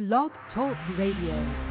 [0.00, 1.69] Blog Talk Radio.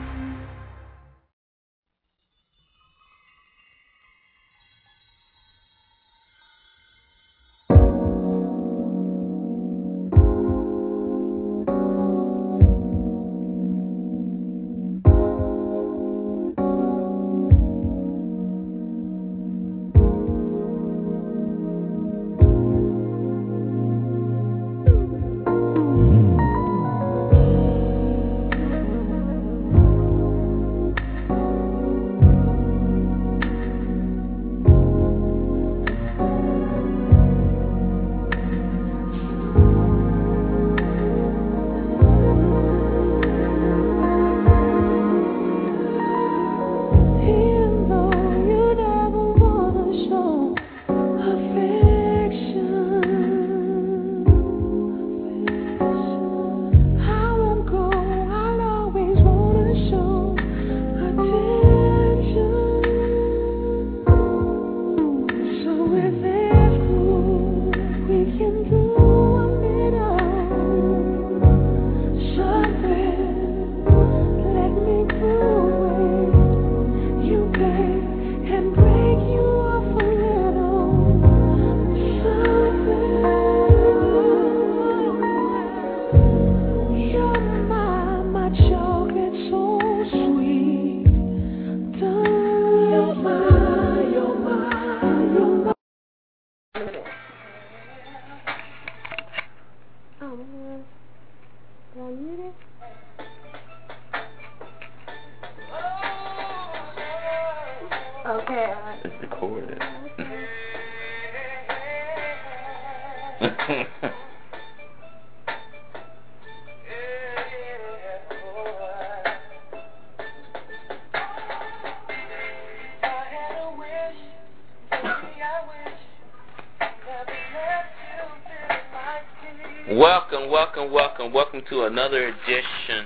[131.69, 133.05] To another edition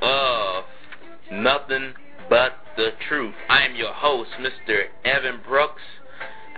[0.00, 0.64] of
[1.30, 1.92] Nothing
[2.30, 3.34] But the Truth.
[3.50, 4.84] I am your host, Mr.
[5.04, 5.82] Evan Brooks,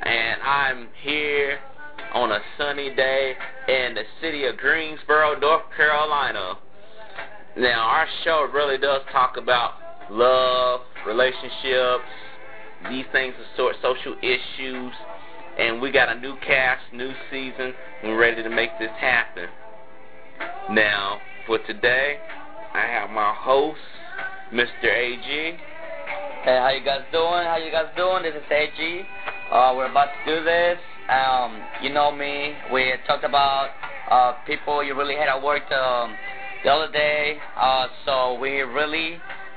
[0.00, 1.58] and I'm here
[2.14, 3.34] on a sunny day
[3.66, 6.54] in the city of Greensboro, North Carolina.
[7.56, 9.72] Now, our show really does talk about
[10.08, 12.04] love, relationships,
[12.88, 14.92] these things of sort, social issues,
[15.58, 17.74] and we got a new cast, new season.
[18.04, 19.48] We're ready to make this happen.
[20.70, 22.18] Now, for today,
[22.74, 23.80] I have my host,
[24.52, 24.84] Mr.
[24.84, 25.24] AG.
[25.24, 27.48] Hey, how you guys doing?
[27.48, 28.22] How you guys doing?
[28.22, 29.02] This is AG.
[29.50, 30.76] Uh, we're about to do this.
[31.08, 32.52] Um, you know me.
[32.70, 33.70] We talked about
[34.10, 36.14] uh, people you really had at work um,
[36.62, 37.38] the other day.
[37.56, 39.14] Uh, so we really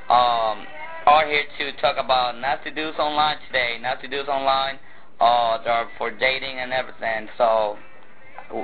[0.08, 0.64] um,
[1.08, 3.80] are here to talk about not to do's online today.
[3.82, 4.80] Not to do's online
[5.20, 5.58] uh,
[5.98, 7.28] for dating and everything.
[7.38, 7.76] So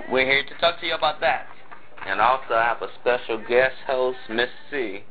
[0.10, 1.48] we're here to talk to you about that.
[2.08, 5.04] And also I have a special guest host, Miss C.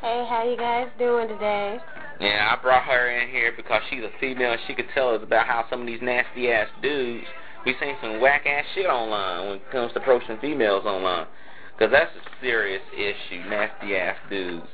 [0.00, 1.78] Hey, how you guys doing today?
[2.20, 5.22] Yeah, I brought her in here because she's a female and she could tell us
[5.24, 7.26] about how some of these nasty ass dudes
[7.64, 11.26] be saying some whack ass shit online when it comes to approaching females online.
[11.76, 14.66] Because that's a serious issue, nasty ass dudes.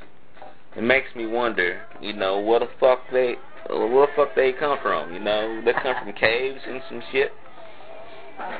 [0.77, 3.35] It makes me wonder, you know, where the fuck they,
[3.67, 5.61] where the fuck they come from, you know?
[5.65, 7.31] They come from caves and some shit.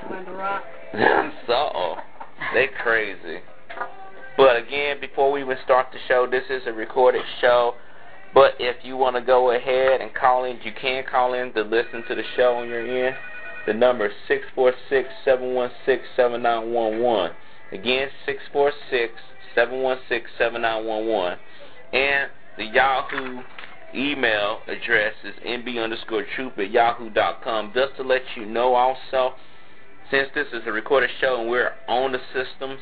[0.09, 0.63] Under rock.
[1.47, 1.97] so,
[2.53, 3.39] they crazy.
[4.35, 7.75] But again, before we even start the show, this is a recorded show.
[8.33, 11.61] But if you want to go ahead and call in, you can call in to
[11.61, 13.15] listen to the show on your end.
[13.67, 17.31] The number is six four six seven one six seven nine one one.
[17.71, 19.13] Again, six four six
[19.53, 21.37] seven one six seven nine one one.
[21.93, 23.41] And the Yahoo
[23.95, 27.71] email address is nb underscore troop at yahoo dot com.
[27.75, 29.35] Just to let you know also,
[30.13, 32.79] since this is a recorded show and we're on the systems,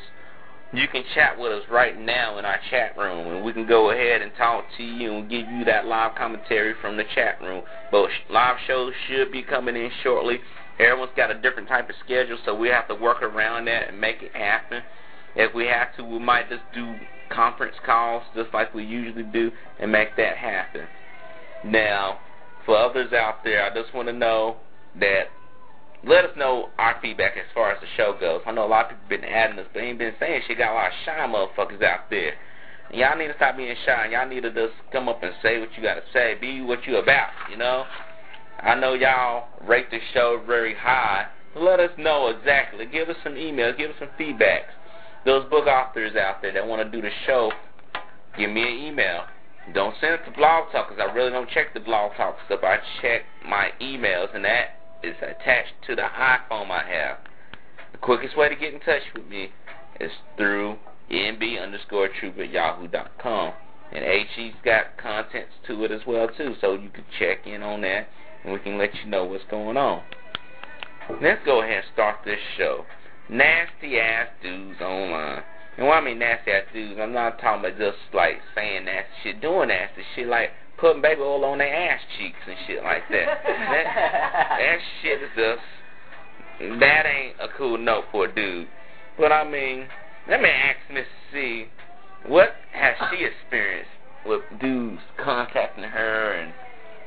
[0.74, 3.90] you can chat with us right now in our chat room, and we can go
[3.90, 7.62] ahead and talk to you and give you that live commentary from the chat room.
[7.90, 10.40] But live shows should be coming in shortly.
[10.78, 13.98] Everyone's got a different type of schedule, so we have to work around that and
[13.98, 14.82] make it happen.
[15.34, 16.96] If we have to, we might just do
[17.30, 19.50] conference calls just like we usually do
[19.80, 20.86] and make that happen.
[21.64, 22.18] Now,
[22.66, 24.56] for others out there, I just want to know
[25.00, 25.28] that
[26.04, 28.42] let us know our feedback as far as the show goes.
[28.46, 30.58] I know a lot of people been adding us, but ain't been saying shit.
[30.58, 32.34] Got a lot of shy motherfuckers out there.
[32.92, 34.08] Y'all need to stop being shy.
[34.12, 36.36] Y'all need to just come up and say what you got to say.
[36.40, 37.84] Be what you about, you know?
[38.60, 41.26] I know y'all rate the show very high.
[41.56, 42.86] Let us know exactly.
[42.86, 43.78] Give us some emails.
[43.78, 44.72] Give us some feedbacks.
[45.24, 47.52] Those book authors out there that want to do the show
[48.36, 49.24] give me an email.
[49.74, 52.60] Don't send it to Blog Talk because I really don't check the Blog Talk stuff.
[52.62, 57.18] I check my emails, and that is attached to the iPhone I have.
[57.92, 59.50] The quickest way to get in touch with me
[60.00, 60.78] is through
[61.10, 63.52] nb underscore troop at yahoo.com.
[63.92, 67.82] And HE's got contents to it as well, too, so you can check in on
[67.82, 68.08] that,
[68.42, 70.02] and we can let you know what's going on.
[71.20, 72.86] Let's go ahead and start this show.
[73.28, 75.42] Nasty ass dudes online.
[75.76, 79.10] And when I mean nasty ass dudes, I'm not talking about just like saying nasty
[79.22, 80.50] shit, doing nasty shit, like
[80.82, 83.26] putting baby oil on their ass cheeks and shit like that.
[83.46, 83.84] that,
[84.58, 88.66] that shit is just, that ain't a cool note for a dude.
[89.16, 89.86] But I mean,
[90.28, 91.66] let me ask Miss C,
[92.26, 93.90] what has she experienced
[94.26, 96.52] with dudes contacting her and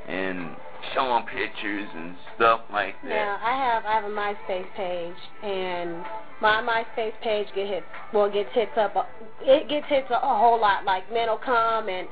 [0.07, 0.55] and
[0.93, 3.09] showing pictures and stuff like that.
[3.09, 6.03] Now I have I have a MySpace page and
[6.41, 7.83] my MySpace page get hit
[8.13, 8.93] well gets hits up
[9.41, 12.07] it gets hits a, a whole lot like men will come and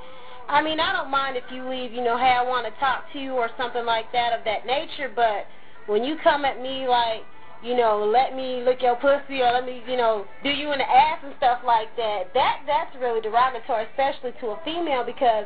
[0.48, 3.06] I mean I don't mind if you leave you know hey I want to talk
[3.14, 5.48] to you or something like that of that nature but
[5.86, 7.24] when you come at me like
[7.64, 10.80] you know let me lick your pussy or let me you know do you in
[10.80, 15.46] the ass and stuff like that that that's really derogatory especially to a female because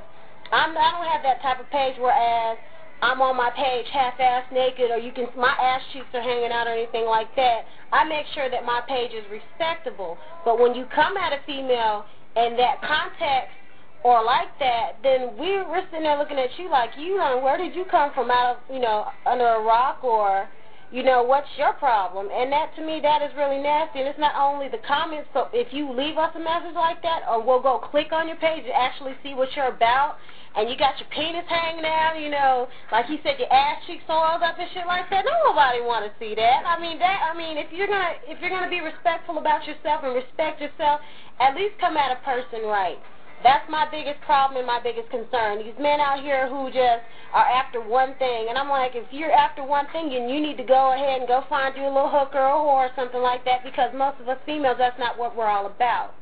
[0.51, 2.57] I'm I don't have that type of page whereas
[3.01, 6.65] I'm on my page half-ass naked or you can my ass cheeks are hanging out
[6.65, 7.65] or anything like that.
[7.93, 10.17] I make sure that my page is respectable.
[10.43, 12.05] But when you come at a female
[12.35, 13.56] in that context
[14.03, 17.57] or like that, then we we're sitting there looking at you like you know where
[17.57, 20.47] did you come from out of you know under a rock or
[20.91, 24.19] you know what's your problem and that to me that is really nasty and it's
[24.19, 27.61] not only the comments so if you leave us a message like that or we'll
[27.61, 30.15] go click on your page to actually see what you're about
[30.57, 34.03] and you got your penis hanging out, you know, like you said, your ass cheeks
[34.09, 35.21] oiled up and shit like that.
[35.21, 36.65] No, nobody want to see that.
[36.65, 37.29] I mean, that.
[37.29, 40.99] I mean, if you're gonna if you're gonna be respectful about yourself and respect yourself,
[41.39, 42.97] at least come at a person right.
[43.43, 45.59] That's my biggest problem and my biggest concern.
[45.59, 49.31] These men out here who just are after one thing, and I'm like, if you're
[49.31, 52.09] after one thing, then you need to go ahead and go find you a little
[52.09, 55.35] hooker or whore or something like that, because most of us females, that's not what
[55.35, 56.13] we're all about.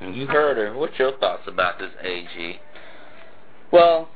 [0.00, 0.72] You heard her.
[0.78, 2.60] What's your thoughts about this AG?
[3.72, 4.08] Well,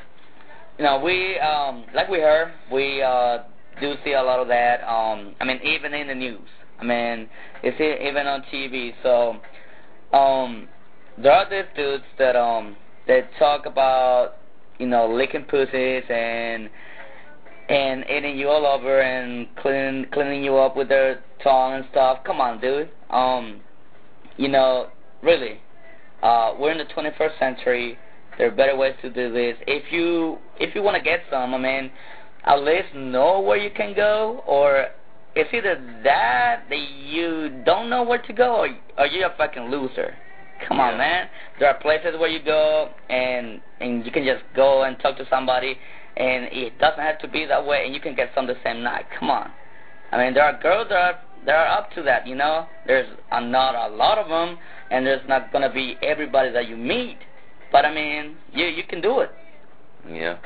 [0.79, 3.39] you know, we um, like we heard, we uh,
[3.81, 4.83] do see a lot of that.
[4.83, 6.49] Um, I mean, even in the news.
[6.81, 7.29] I mean,
[7.63, 8.93] you see it even on TV.
[9.03, 9.37] So,
[10.17, 10.69] um,
[11.19, 12.77] there are these dudes that um
[13.07, 14.37] that talk about
[14.79, 16.69] you know licking pussies and
[17.69, 22.19] and eating you all over and cleaning cleaning you up with their tongue and stuff.
[22.25, 22.91] Come on, dude.
[23.11, 23.61] Um,
[24.37, 24.89] you know,
[25.23, 25.61] really,
[26.23, 27.99] uh, we're in the 21st century.
[28.37, 29.57] There are better ways to do this.
[29.67, 31.91] If you if you want to get some, I mean,
[32.45, 34.89] at least know where you can go, or
[35.35, 38.69] it's either that that you don't know where to go, or,
[38.99, 40.15] or you're a fucking loser.
[40.61, 40.85] Come Yeah.
[40.91, 41.29] on, man.
[41.59, 45.27] There are places where you go and and you can just go and talk to
[45.27, 45.79] somebody,
[46.17, 48.83] and it doesn't have to be that way, and you can get some the same
[48.83, 49.07] night.
[49.19, 49.51] Come on.
[50.13, 52.27] I mean, there are girls that are that are up to that.
[52.27, 54.59] You know, there's uh, not a lot of them,
[54.91, 57.19] and there's not gonna be everybody that you meet.
[57.73, 59.31] But I mean, you you can do it.
[60.09, 60.39] Yeah.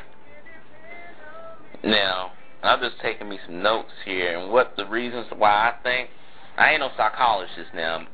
[1.84, 2.32] Now,
[2.62, 6.10] I'm just taking me some notes here and what the reasons why I think
[6.56, 8.06] I ain't no psychologist now.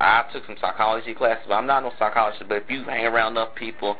[0.00, 2.44] I took some psychology classes, but I'm not no psychologist.
[2.48, 3.96] But if you hang around enough people,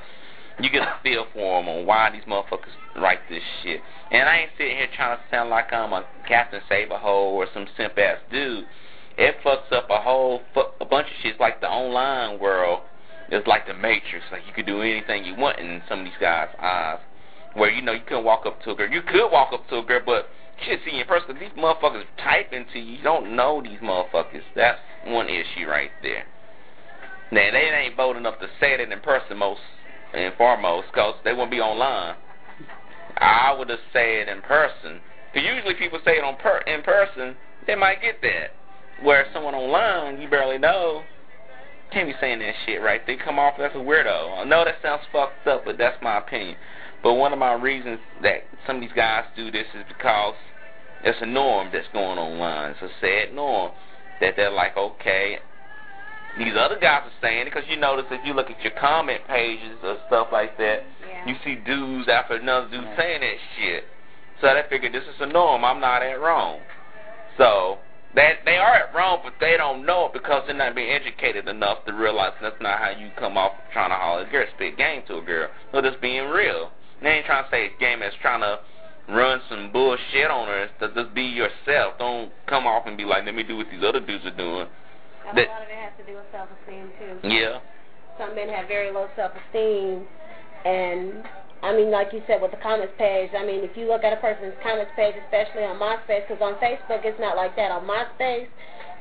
[0.61, 3.81] you get a feel for them on why these motherfuckers write this shit.
[4.11, 7.67] And I ain't sitting here trying to sound like I'm a Captain Save-a-hoe or some
[7.77, 8.65] simp ass dude.
[9.19, 10.43] It fucks up a whole
[10.81, 11.33] a bunch of shit.
[11.33, 12.81] It's like the online world.
[13.31, 14.25] It's like the Matrix.
[14.31, 16.99] Like you could do anything you want in some of these guys' eyes.
[17.55, 18.91] Where you know you couldn't walk up to a girl.
[18.91, 20.29] You could walk up to a girl, but
[20.65, 21.37] shit, see in person.
[21.41, 22.99] these motherfuckers type into you.
[22.99, 24.43] You don't know these motherfuckers.
[24.55, 26.25] That's one issue right there.
[27.33, 29.61] Now they ain't bold enough to say it in person most
[30.15, 32.17] and foremost, cause they won't be online.
[33.19, 35.01] I would have said it in person.
[35.35, 37.37] Cause usually people say it on per in person,
[37.67, 38.55] they might get that.
[39.03, 41.03] Where someone online you barely know
[41.93, 43.01] can't be saying that shit right.
[43.07, 44.39] They come off as a weirdo.
[44.39, 46.57] I know that sounds fucked up, but that's my opinion.
[47.03, 50.35] But one of my reasons that some of these guys do this is because
[51.05, 52.73] it's a norm that's going online.
[52.73, 53.73] It's a sad norm
[54.21, 55.39] that they're like, okay,
[56.39, 59.23] these other guys are saying it because you notice if you look at your comment
[59.29, 61.27] pages or stuff like that, Yeah.
[61.27, 63.85] you see dudes after another dude saying that shit.
[64.41, 65.65] So they figure this is a norm.
[65.65, 66.61] I'm not at wrong.
[67.39, 67.79] So
[68.15, 71.49] that they are at wrong, but they don't know it because they're not being educated
[71.49, 74.47] enough to realize that's not how you come off trying to holler at a girl,
[74.55, 75.49] spit game to a girl.
[75.73, 76.71] No, just being real.
[77.03, 78.61] They ain't trying to say it's game as trying to
[79.09, 80.69] run some bullshit on her.
[80.95, 81.95] Just be yourself.
[81.99, 84.67] Don't come off and be like, let me do what these other dudes are doing.
[85.29, 87.29] And That- a lot of it has to do with self-esteem too.
[87.29, 87.59] Yeah.
[88.19, 90.07] some men have very low self-esteem,
[90.65, 91.23] and
[91.63, 94.13] I mean, like you said, with the comments page, I mean, if you look at
[94.13, 97.71] a person's comments page, especially on MySpace, because on Facebook it's not like that.
[97.71, 98.49] On MySpace,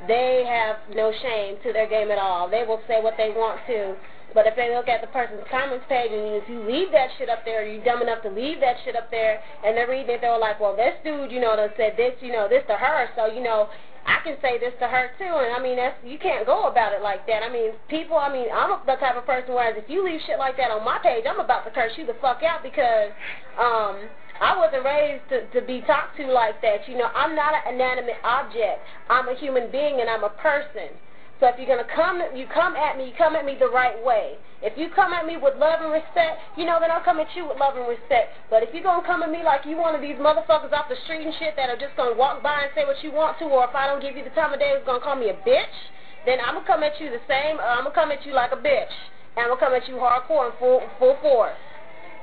[0.08, 2.50] they have no shame to their game at all.
[2.50, 3.96] They will say what they want to.
[4.36, 7.30] But if they look at the person's comments page and if you leave that shit
[7.32, 10.22] up there, you're dumb enough to leave that shit up there, and they're reading it,
[10.22, 13.08] they're like, well, this dude, you know, that said this, you know, this to her,
[13.15, 13.70] so, you know,
[14.06, 16.94] I can say this to her too, and I mean that's you can't go about
[16.94, 17.42] it like that.
[17.42, 18.18] I mean, people.
[18.18, 20.86] I mean, I'm the type of person whereas if you leave shit like that on
[20.86, 23.10] my page, I'm about to curse you the fuck out because
[23.58, 24.06] um
[24.39, 26.88] I wasn't raised to to be talked to like that.
[26.88, 28.86] You know, I'm not an inanimate object.
[29.10, 30.94] I'm a human being and I'm a person.
[31.39, 34.00] So if you're gonna come, you come at me, you come at me the right
[34.00, 34.39] way.
[34.63, 37.27] If you come at me with love and respect, you know, then I'll come at
[37.36, 38.32] you with love and respect.
[38.50, 40.96] But if you're gonna come at me like you one of these motherfuckers off the
[41.04, 43.51] street and shit that are just gonna walk by and say what you want to,
[43.51, 45.38] or if I don't give you the time of day, it's gonna call me a
[45.44, 45.75] bitch,
[46.24, 47.60] then I'm gonna come at you the same.
[47.60, 48.96] Uh, I'm gonna come at you like a bitch,
[49.36, 51.60] and I'm gonna come at you hardcore and full full force.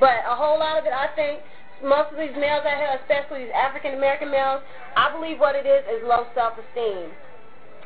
[0.01, 1.45] But a whole lot of it, I think,
[1.85, 4.65] most of these males out here, especially these African American males,
[4.97, 7.13] I believe what it is is low self esteem.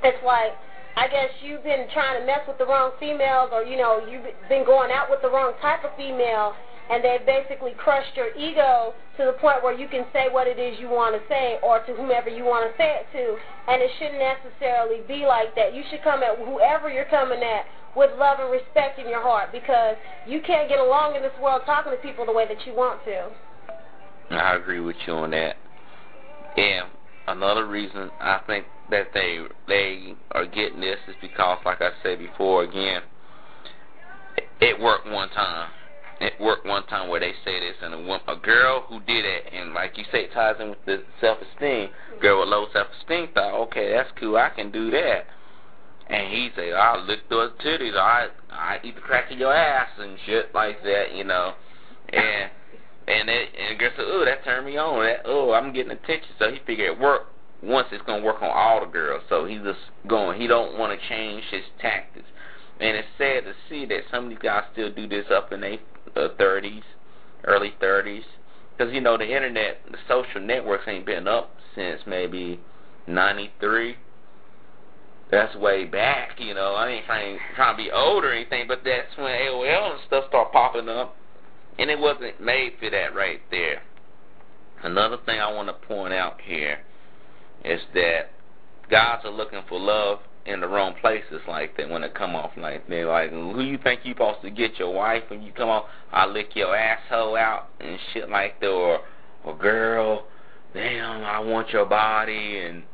[0.06, 0.54] It's like
[0.96, 4.24] I guess you've been trying to mess with the wrong females or, you know, you've
[4.48, 6.56] been going out with the wrong type of female
[6.88, 10.58] and they've basically crushed your ego to the point where you can say what it
[10.58, 13.36] is you want to say or to whomever you want to say it to.
[13.68, 15.74] And it shouldn't necessarily be like that.
[15.74, 19.52] You should come at whoever you're coming at with love and respect in your heart
[19.52, 22.72] because you can't get along in this world talking to people the way that you
[22.72, 23.28] want to.
[24.30, 25.56] I agree with you on that.
[26.56, 26.88] And
[27.26, 32.18] another reason I think that they they are getting this is because, like I said
[32.18, 33.02] before, again,
[34.60, 35.70] it worked one time.
[36.18, 39.52] It worked one time where they say this, and a, a girl who did it,
[39.52, 41.90] and like you say, it ties in with the self-esteem.
[42.22, 45.26] Girl with low self-esteem thought, okay, that's cool, I can do that.
[46.08, 49.90] And he said, I'll lick those titties, I I eat the crack of your ass
[49.98, 51.52] and shit like that, you know.
[52.08, 52.50] And
[53.08, 55.04] and it, and the girl said, oh, that turned me on.
[55.04, 56.30] That oh, I'm getting attention.
[56.38, 57.35] So he figured it worked
[57.66, 59.22] once it's gonna work on all the girls.
[59.28, 60.40] So he's just going.
[60.40, 62.26] He don't want to change his tactics.
[62.80, 65.60] And it's sad to see that some of these guys still do this up in
[65.62, 65.78] their
[66.14, 66.82] uh, 30s,
[67.44, 68.24] early 30s,
[68.76, 72.60] because you know the internet, the social networks ain't been up since maybe
[73.06, 73.96] '93.
[75.30, 76.74] That's way back, you know.
[76.74, 80.24] I ain't trying trying to be old or anything, but that's when AOL and stuff
[80.28, 81.16] start popping up,
[81.78, 83.82] and it wasn't made for that right there.
[84.82, 86.78] Another thing I want to point out here
[87.66, 88.30] is that
[88.90, 92.52] guys are looking for love in the wrong places like that when it come off
[92.56, 95.68] like they like who you think you supposed to get your wife when you come
[95.68, 99.00] off I lick your asshole out and shit like that or
[99.44, 100.26] or girl
[100.72, 102.84] damn I want your body and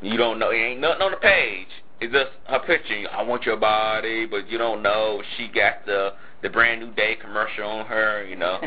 [0.00, 1.68] you don't know it ain't nothing on the page
[2.02, 6.12] it's just her picture I want your body but you don't know she got the
[6.42, 8.58] the brand new day commercial on her, you know.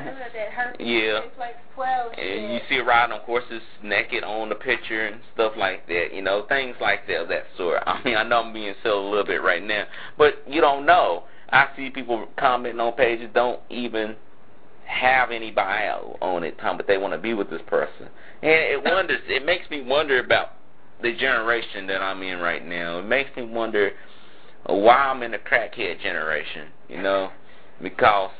[0.79, 1.19] yeah.
[2.17, 6.13] And you see her riding on horses naked on the picture and stuff like that,
[6.13, 7.83] you know, things like that, of that sort.
[7.85, 9.85] I mean, I know I'm being silly a little bit right now,
[10.17, 11.25] but you don't know.
[11.49, 14.15] I see people commenting on pages don't even
[14.85, 18.07] have any bio on it, Tom, but they want to be with this person.
[18.41, 20.51] And it wonders, it makes me wonder about
[21.01, 22.99] the generation that I'm in right now.
[22.99, 23.91] It makes me wonder
[24.65, 27.31] why I'm in the crackhead generation, you know
[27.81, 28.31] because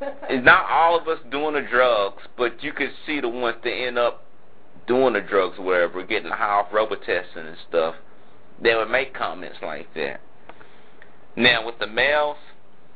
[0.00, 3.72] it's not all of us doing the drugs, but you can see the ones that
[3.72, 4.24] end up
[4.86, 7.94] doing the drugs or whatever, getting high off Robitussin and stuff.
[8.62, 10.20] They would make comments like that.
[11.36, 12.36] Now with the males,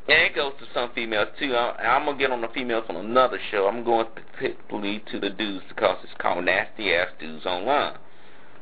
[0.08, 1.54] and it goes to some females too.
[1.54, 3.66] I, I'm gonna get on the females on another show.
[3.66, 7.96] I'm going particularly to the dudes because it's called Nasty Ass Dudes Online.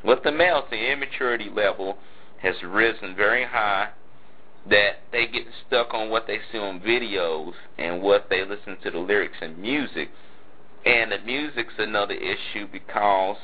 [0.04, 1.98] With the males, the immaturity level
[2.42, 3.90] has risen very high
[4.68, 8.90] that they get stuck on what they see on videos and what they listen to
[8.90, 10.08] the lyrics and music.
[10.84, 13.36] And the music's another issue because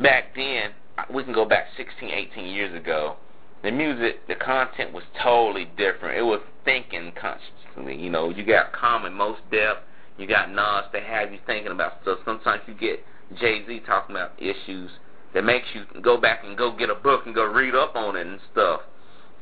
[0.00, 0.72] back then,
[1.12, 3.16] we can go back 16, 18 years ago,
[3.62, 6.18] the music, the content was totally different.
[6.18, 7.96] It was thinking constantly.
[7.96, 9.78] You know, you got Common, Mos Def,
[10.18, 12.18] you got Nas that have you thinking about stuff.
[12.24, 13.00] Sometimes you get
[13.38, 14.90] Jay Z talking about issues
[15.34, 18.16] that makes you go back and go get a book and go read up on
[18.16, 18.80] it and stuff.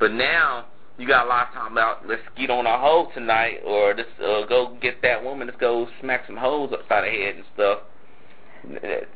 [0.00, 0.66] But now
[0.98, 4.08] you got a lot of time about let's get on a hoe tonight, or let's
[4.18, 5.46] uh, go get that woman.
[5.46, 7.78] Let's go smack some hoes upside the head and stuff.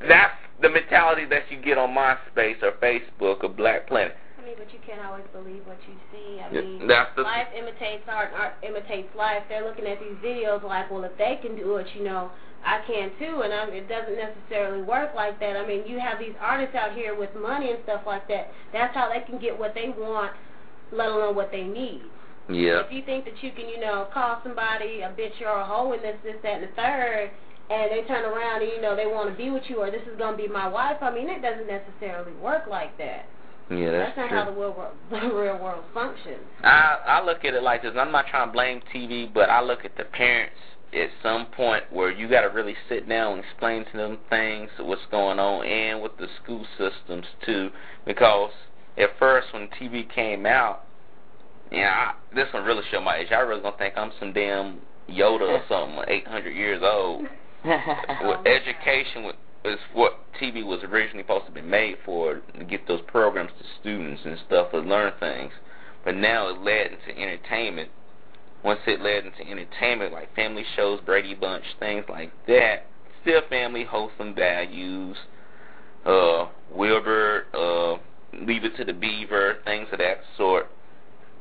[0.08, 4.16] That's the mentality that you get on MySpace or Facebook or Black Planet.
[4.38, 6.40] I mean, but you can't always believe what you see.
[6.40, 9.42] I mean, That's the life imitates art, art imitates life.
[9.48, 12.30] They're looking at these videos like, well, if they can do it, you know,
[12.66, 15.56] I can too, and I, it doesn't necessarily work like that.
[15.56, 18.50] I mean, you have these artists out here with money and stuff like that.
[18.72, 20.32] That's how they can get what they want
[20.92, 22.02] let alone what they need.
[22.48, 22.82] Yeah.
[22.86, 25.92] If you think that you can, you know, call somebody a bitch or a hoe
[25.92, 27.30] and this, this, that, and the third,
[27.68, 30.02] and they turn around and you know they want to be with you or this
[30.02, 30.98] is gonna be my wife.
[31.00, 33.26] I mean, it doesn't necessarily work like that.
[33.68, 34.38] Yeah, that's, that's not true.
[34.38, 36.46] how the real world, the real world functions.
[36.62, 37.92] I I look at it like this.
[37.98, 40.54] I'm not trying to blame TV, but I look at the parents
[40.92, 44.70] at some point where you got to really sit down and explain to them things,
[44.78, 47.70] what's going on, and with the school systems too.
[48.06, 48.52] Because
[48.96, 50.84] at first, when TV came out,
[51.70, 53.28] yeah, I, this one really show my age.
[53.30, 57.26] I really gonna think I'm some damn Yoda or something, 800 years old.
[57.64, 59.32] well, education
[59.64, 63.64] is what TV was originally supposed to be made for, to get those programs to
[63.80, 65.52] students and stuff to learn things.
[66.04, 67.90] But now it led into entertainment.
[68.66, 72.86] Once it led into entertainment, like family shows, Brady Bunch, things like that,
[73.22, 75.16] still family, wholesome values,
[76.04, 77.96] uh, Wilbur, uh,
[78.44, 80.66] Leave It to the Beaver, things of that sort.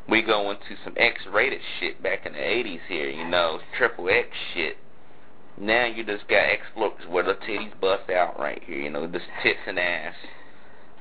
[0.07, 4.27] We go into some X-rated shit back in the 80s here, you know, triple X
[4.53, 4.77] shit
[5.57, 9.25] now you just got exploits where the titties bust out right here, you know, just
[9.41, 10.13] tits and ass.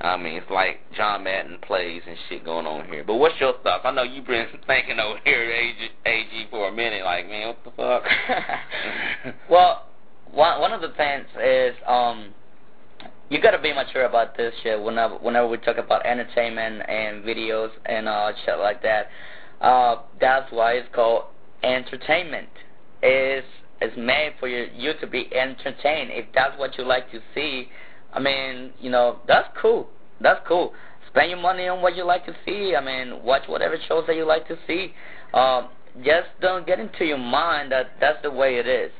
[0.01, 3.03] I mean, it's like John Madden plays and shit going on here.
[3.05, 3.83] But what's your thoughts?
[3.85, 7.63] I know you've been thinking over here, AG, AG for a minute, like, man, what
[7.63, 9.35] the fuck?
[9.49, 9.85] well,
[10.31, 12.33] one one of the things is um,
[13.29, 14.81] you gotta be mature about this shit.
[14.81, 19.07] Whenever whenever we talk about entertainment and videos and uh shit like that,
[19.61, 21.23] uh, that's why it's called
[21.63, 22.49] entertainment.
[23.01, 23.43] Is
[23.81, 26.11] is made for you, you to be entertained.
[26.11, 27.69] If that's what you like to see,
[28.15, 29.87] I mean, you know, that's cool.
[30.21, 30.73] That's cool.
[31.09, 32.75] Spend your money on what you like to see.
[32.75, 34.93] I mean, watch whatever shows that you like to see.
[35.33, 35.69] Um,
[36.03, 38.91] just don't get into your mind that that's the way it is,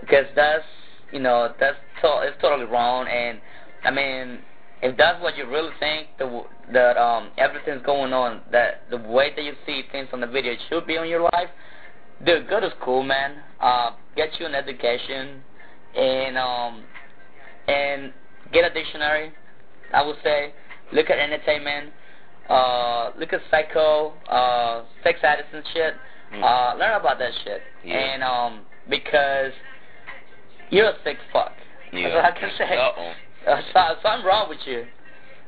[0.00, 0.64] because that's
[1.12, 3.06] you know that's to- it's totally wrong.
[3.06, 3.38] And
[3.84, 4.40] I mean,
[4.82, 9.32] if that's what you really think the, that um everything's going on, that the way
[9.34, 11.48] that you see things on the video should be on your life,
[12.24, 13.42] Dude, go to school, man.
[13.60, 15.42] Uh, get you an education,
[15.96, 16.84] and um,
[17.66, 18.12] and
[18.52, 19.32] get a dictionary.
[19.92, 20.52] I would say,
[20.92, 21.92] look at entertainment,
[22.48, 25.94] uh, look at psycho, uh, sex addicts and shit.
[26.34, 26.42] Mm.
[26.42, 27.96] Uh, learn about that shit, Yeah.
[27.96, 29.52] and um, because
[30.70, 31.52] you're a sick fuck.
[31.92, 32.08] Yeah.
[32.08, 32.76] That's what I can say.
[32.76, 33.12] Uh-oh.
[33.50, 34.86] Uh, so, something wrong with you.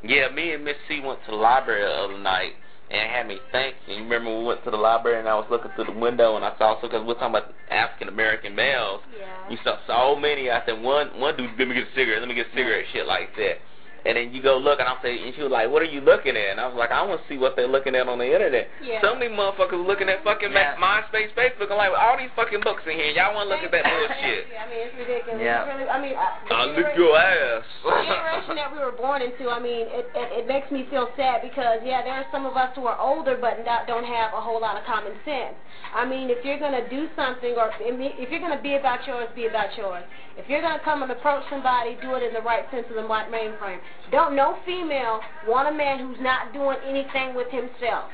[0.02, 2.52] Yeah, me and Miss C went to the library the other night
[2.90, 3.76] and it had me think.
[3.88, 5.98] And you remember when we went to the library and I was looking through the
[5.98, 9.00] window and I saw so because we're talking about African American males.
[9.18, 9.50] Yeah.
[9.50, 10.78] You saw so many out there.
[10.80, 13.34] One one dude, let me get a cigarette, let me get a cigarette, shit like
[13.36, 13.58] that.
[14.04, 16.00] And then you go look, and I'm saying, and she was like, "What are you
[16.04, 18.18] looking at?" And I was like, "I want to see what they're looking at on
[18.20, 19.00] the internet." Yeah.
[19.00, 20.76] Some of these motherfuckers looking at fucking Yeah.
[20.76, 23.16] MySpace, Facebook, and like all these fucking books in here.
[23.16, 24.44] Y'all want to look at that bullshit?
[24.60, 25.40] I mean, it's ridiculous.
[25.40, 25.64] Yeah.
[25.64, 27.64] It's really, I mean, the I'll lick generation- your ass.
[27.80, 31.08] the generation that we were born into, I mean, it, it it makes me feel
[31.16, 34.36] sad because yeah, there are some of us who are older but not, don't have
[34.36, 35.56] a whole lot of common sense.
[35.96, 39.46] I mean, if you're gonna do something or if you're gonna be about yours, be
[39.46, 40.04] about yours.
[40.36, 43.06] If you're gonna come and approach somebody, do it in the right sense of the
[43.06, 43.78] right mainframe.
[44.10, 48.10] Don't no female want a man who's not doing anything with himself.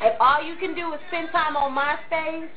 [0.00, 2.50] If all you can do is spend time on MySpace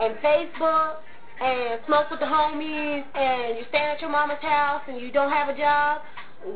[0.00, 0.96] and Facebook
[1.40, 5.48] and smoke with the homies and you're at your mama's house and you don't have
[5.48, 6.00] a job,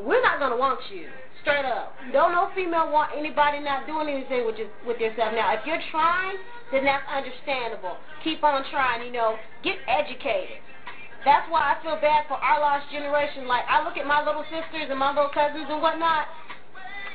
[0.05, 1.07] we're not gonna want you.
[1.41, 1.93] Straight up.
[2.13, 5.33] Don't no female want anybody not doing anything with your, with yourself.
[5.33, 6.37] Now, if you're trying,
[6.71, 7.97] then that's understandable.
[8.23, 9.37] Keep on trying, you know.
[9.63, 10.61] Get educated.
[11.23, 13.45] That's why I feel bad for our lost generation.
[13.45, 16.25] Like, I look at my little sisters and my little cousins and whatnot,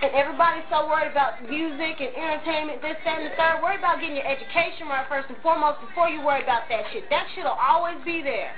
[0.03, 3.59] and everybody's so worried about music and entertainment, this, that, and the third.
[3.65, 7.11] Worry about getting your education right first and foremost before you worry about that shit.
[7.11, 8.55] That shit will always be there.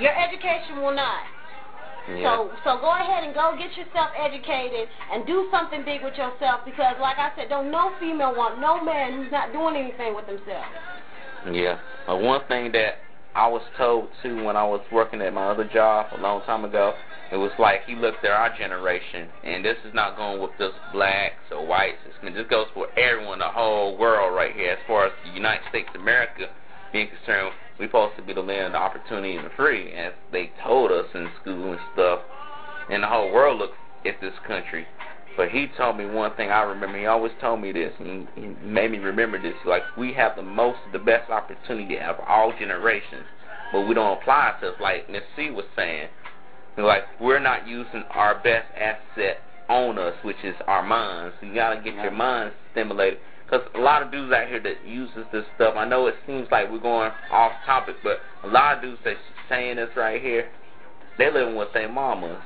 [0.00, 1.28] Your education will not.
[2.08, 2.24] Yeah.
[2.24, 6.62] So so go ahead and go get yourself educated and do something big with yourself
[6.64, 10.26] because like I said, don't no female want no man who's not doing anything with
[10.26, 10.66] themselves.
[11.52, 11.78] Yeah.
[12.08, 12.98] Uh, one thing that
[13.34, 16.64] I was told too when I was working at my other job a long time
[16.64, 16.94] ago,
[17.32, 20.74] it was like he looked at our generation, and this is not going with just
[20.92, 21.96] blacks or whites.
[22.04, 24.72] It's, this goes for everyone, the whole world right here.
[24.72, 26.48] As far as the United States of America
[26.92, 30.50] being concerned, we're supposed to be the land of opportunity and the free, as they
[30.62, 32.20] told us in school and stuff.
[32.90, 34.86] And the whole world looks at this country.
[35.36, 36.98] But he told me one thing I remember.
[36.98, 39.54] He always told me this, and he, he made me remember this.
[39.66, 43.24] Like we have the most, the best opportunity of all generations,
[43.72, 44.80] but we don't apply it to us.
[44.80, 46.08] Like Miss C was saying,
[46.76, 51.34] like we're not using our best asset on us, which is our minds.
[51.40, 53.18] You gotta get your minds stimulated.
[53.44, 56.48] Because a lot of dudes out here that uses this stuff, I know it seems
[56.50, 59.16] like we're going off topic, but a lot of dudes that
[59.48, 60.48] saying this right here,
[61.18, 62.40] they living with their mamas,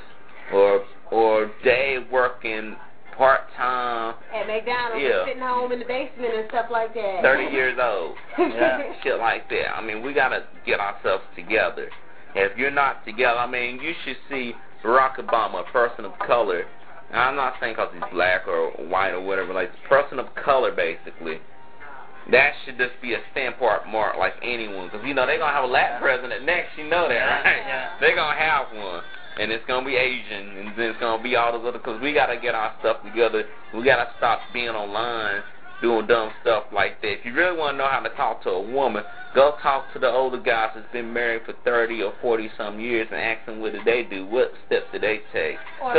[0.52, 2.76] or or they working
[3.16, 4.14] part time.
[4.34, 5.24] At McDonald's, Yeah.
[5.24, 7.22] sitting home in the basement and stuff like that.
[7.22, 8.16] 30 years old.
[8.38, 8.92] Yeah.
[9.02, 9.76] Shit like that.
[9.76, 11.88] I mean, we gotta get ourselves together.
[12.34, 16.64] If you're not together, I mean, you should see Barack Obama, a person of color.
[17.10, 20.26] And I'm not saying because he's black or white or whatever, like, a person of
[20.34, 21.38] color, basically.
[22.30, 24.88] That should just be a standpoint mark like anyone.
[24.88, 26.76] Because, you know, they're to have a Latin president next.
[26.76, 27.62] You know that, right?
[27.66, 27.90] yeah.
[28.00, 29.02] They're to have one.
[29.38, 30.56] And it's going to be Asian.
[30.56, 31.78] And then it's going to be all those other.
[31.78, 33.44] Because we got to get our stuff together.
[33.74, 35.42] We got to stop being online
[35.80, 37.20] doing dumb stuff like that.
[37.20, 39.98] If you really want to know how to talk to a woman, go talk to
[39.98, 43.60] the older guys that's been married for 30 or 40 some years and ask them
[43.60, 45.56] what did they do, what steps did they take.
[45.82, 45.96] Or,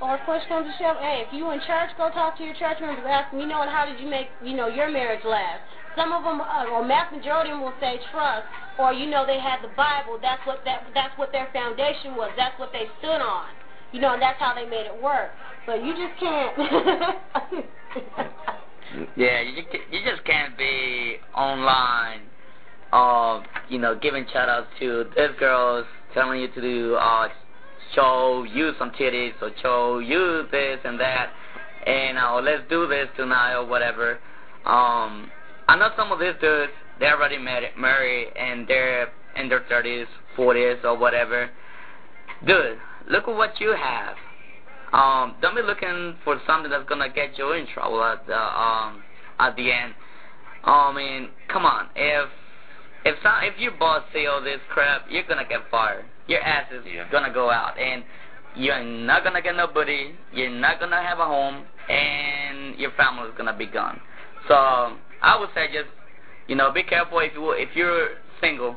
[0.00, 2.78] or push comes to shove, hey, if you in church, go talk to your church
[2.80, 3.02] members.
[3.02, 5.62] And ask them, you know, and how did you make, you know, your marriage last?
[5.96, 8.46] Some of them, uh, or mass majority of them will say trust,
[8.78, 10.18] or you know, they had the Bible.
[10.20, 12.30] That's what that that's what their foundation was.
[12.36, 13.46] That's what they stood on.
[13.92, 15.30] You know, and that's how they made it work.
[15.66, 17.64] But you just can't.
[19.16, 22.20] Yeah, you just, you just can't be online,
[22.92, 27.28] uh, you know, giving shout outs to this girls telling you to do, uh,
[27.94, 31.30] show you some titties or show you this and that,
[31.86, 34.18] and uh, let's do this tonight or whatever.
[34.64, 35.30] Um,
[35.68, 40.06] I know some of these dudes they're already married, married and they're in their thirties,
[40.34, 41.50] forties or whatever.
[42.46, 44.16] Dude, look at what you have
[44.92, 49.02] um, don't be looking for something that's gonna get you in trouble at the um
[49.38, 49.94] at the end.
[50.64, 51.88] I mean, come on.
[51.94, 52.28] If
[53.04, 56.04] if some, if your boss see all this crap, you're gonna get fired.
[56.26, 57.08] Your ass is Yeah.
[57.10, 58.04] gonna go out, and
[58.54, 60.16] you're not gonna get nobody.
[60.32, 64.00] You're not gonna have a home, and your family's gonna be gone.
[64.48, 64.96] So
[65.26, 65.90] I would say just
[66.46, 68.10] you know be careful if you if you're
[68.40, 68.76] single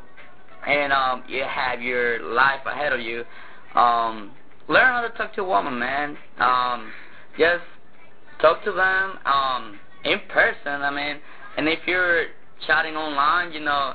[0.67, 3.23] and um you have your life ahead of you.
[3.75, 4.31] Um,
[4.67, 6.17] learn how to talk to a woman, man.
[6.39, 6.91] Um,
[7.37, 7.63] just
[8.41, 10.81] talk to them um, in person.
[10.81, 11.17] I mean,
[11.57, 12.25] and if you're
[12.65, 13.93] chatting online, you know,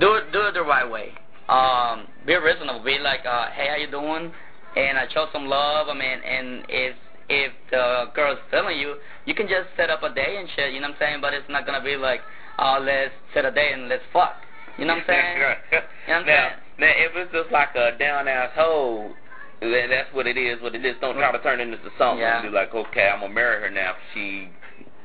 [0.00, 1.10] do it do it the right way.
[1.48, 2.82] Um, be reasonable.
[2.82, 4.32] Be like, uh, hey, how you doing?
[4.76, 5.88] And uh, show some love.
[5.88, 6.96] I mean, and if
[7.28, 10.72] if the girl's feeling you, you can just set up a day and shit.
[10.72, 11.20] You know what I'm saying?
[11.20, 12.20] But it's not gonna be like,
[12.58, 14.34] oh, let's set a day and let's fuck.
[14.78, 15.36] You know what I'm saying?
[16.06, 16.60] You know what I'm now, saying?
[16.80, 19.14] now, if it's just like a down ass hole,
[19.60, 20.60] then that's what it is.
[20.60, 20.96] What it is.
[21.00, 22.20] Don't try to turn it into something.
[22.20, 22.42] Yeah.
[22.42, 23.92] Be like, okay, I'm gonna marry her now.
[23.92, 24.48] If she,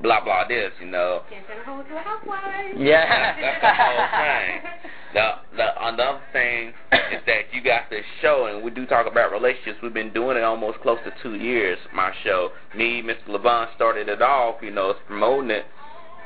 [0.02, 1.22] blah blah this, you know.
[1.30, 2.76] Can't send a hoe to a housewife.
[2.76, 3.40] Yeah.
[3.40, 4.92] That's the whole thing.
[5.14, 9.32] The the another thing is that you got this show, and we do talk about
[9.32, 9.80] relationships.
[9.82, 11.80] We've been doing it almost close to two years.
[11.94, 13.28] My show, me, Mr.
[13.30, 14.58] Levon started it off.
[14.62, 15.66] You know, it's promoting it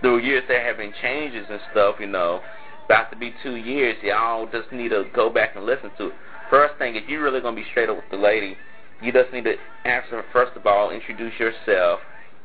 [0.02, 0.44] through years.
[0.48, 1.96] There have been changes and stuff.
[2.00, 2.42] You know,
[2.86, 3.96] about to be two years.
[4.04, 6.14] Y'all just need to go back and listen to it.
[6.50, 8.58] First thing, if you're really gonna be straight up with the lady,
[9.02, 12.00] you just need to ask her first of all, introduce yourself,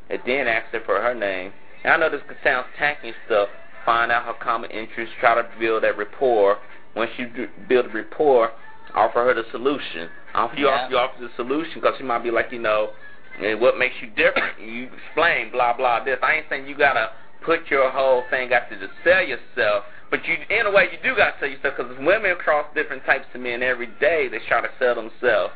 [0.09, 1.51] and then ask her for her name.
[1.83, 3.49] And I know this sounds tacky and stuff.
[3.89, 5.15] Find out her common interests.
[5.19, 6.59] Try to build that rapport.
[6.95, 7.25] Once you
[7.67, 8.51] build a rapport,
[8.93, 10.07] offer her the solution.
[10.35, 10.75] After you, Yeah.
[10.75, 12.93] offer, you offer the solution, because she might be like, you know,
[13.41, 14.59] and what makes you different?
[14.59, 16.03] You explain, blah blah.
[16.03, 17.09] This I ain't saying you gotta
[17.41, 21.15] put your whole thing out to sell yourself, but you, in a way, you do
[21.15, 24.27] gotta sell yourself because women cross different types of men every day.
[24.27, 25.51] They try to sell themselves,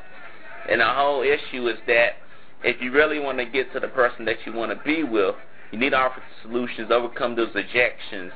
[0.67, 2.15] and the whole issue is that
[2.63, 5.35] if you really want to get to the person that you want to be with,
[5.73, 8.31] you need to offer solutions, overcome those objections.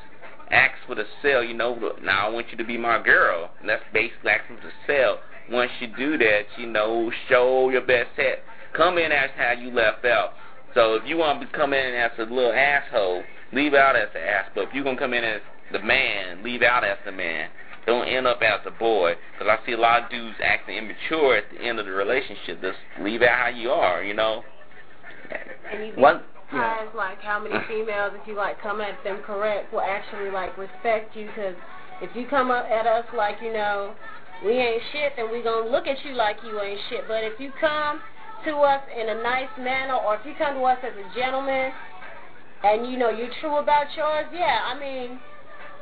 [0.49, 1.43] Ask for the sell.
[1.43, 3.51] You know, now I want you to be my girl.
[3.59, 5.19] And that's basically asking for the sell.
[5.51, 8.39] Once you do that, you know, show your best head.
[8.75, 10.31] Come in as how you left out.
[10.73, 13.21] So if you want to come in as a little asshole,
[13.53, 14.45] leave out as an ass.
[14.55, 17.49] But if you're gonna come in as the man, leave out as the man.
[17.85, 19.13] Don't end up as a boy.
[19.37, 22.61] Because I see a lot of dudes acting immature at the end of the relationship.
[22.61, 24.41] Just leave out how you are, you know.
[25.71, 26.01] And
[26.51, 30.57] One, like how many females, if you like come at them correct, will actually like
[30.57, 31.27] respect you.
[31.27, 31.55] Because
[32.01, 33.93] if you come up at us like you know
[34.45, 37.03] we ain't shit, then we gonna look at you like you ain't shit.
[37.07, 37.99] But if you come
[38.45, 41.71] to us in a nice manner, or if you come to us as a gentleman,
[42.63, 45.19] and you know you're true about yours, yeah, I mean,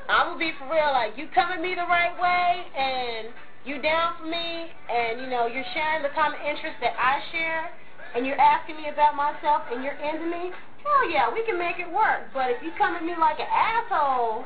[0.10, 0.89] I will be for real.
[0.93, 3.28] Like you come at me the right way, and
[3.65, 7.69] you down for me, and you know you're sharing the common interests that I share
[8.15, 10.51] and you're asking me about myself and you're into me,
[10.88, 12.32] oh yeah, we can make it work.
[12.34, 14.45] But if you come at me like an asshole,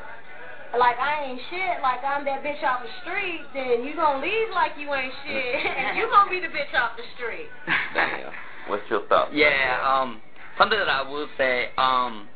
[0.78, 4.50] like I ain't shit, like I'm that bitch off the street, then you gonna leave
[4.54, 7.50] like you ain't shit, and you gonna be the bitch off the street.
[7.94, 8.34] Damn.
[8.68, 9.32] What's your thoughts?
[9.34, 10.22] Yeah, um,
[10.58, 12.28] something that I will say, um,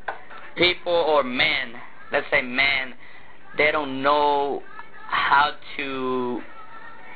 [0.58, 1.74] people or men,
[2.12, 2.94] let's say men,
[3.56, 4.64] they don't know
[5.08, 6.42] how to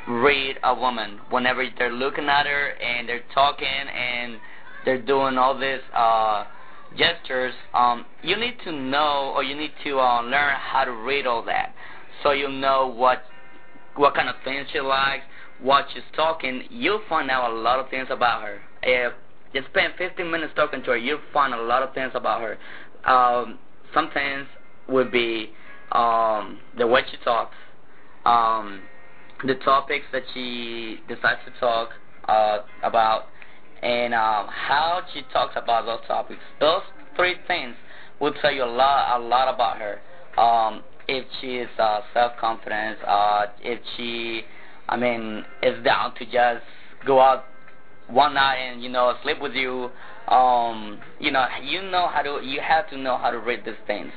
[0.08, 4.40] read a woman whenever they're looking at her and they're talking and
[4.86, 6.46] they're doing all these uh,
[6.98, 11.28] gestures, um, you need to know or you need to uh, learn how to read
[11.28, 11.74] all that,
[12.24, 13.24] so you know what
[13.96, 15.24] what kind of things she likes,
[15.62, 16.64] what she's talking.
[16.70, 18.62] You'll find out a lot of things about her.
[18.84, 19.14] If
[19.54, 22.58] you spend 15 minutes talking to her, you'll find a lot of things about her.
[23.12, 23.58] Um,
[23.94, 24.46] some things
[24.88, 25.50] would be
[25.92, 27.56] um, the way she talks,
[28.26, 28.82] um,
[29.46, 31.90] the topics that she decides to talk
[32.28, 33.26] uh, about,
[33.82, 36.42] and um, how she talks about those topics.
[36.60, 36.82] Those
[37.16, 37.76] three things
[38.20, 40.02] will tell you a lot, a lot about her.
[40.42, 44.42] Um, if she is uh, self-confident, uh, if she,
[44.90, 46.66] I mean, is down to just
[47.06, 47.46] go out
[48.10, 49.90] one night and you know sleep with you.
[50.28, 53.76] Um, you know, you know how to, you have to know how to read these
[53.86, 54.12] things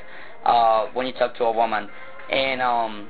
[0.44, 1.88] uh, when you talk to a woman.
[2.30, 3.09] And um,